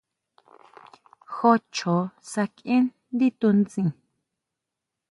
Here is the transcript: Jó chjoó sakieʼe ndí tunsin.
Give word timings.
Jó 1.35 1.51
chjoó 1.73 1.99
sakieʼe 2.31 2.77
ndí 3.13 3.27
tunsin. 3.39 3.87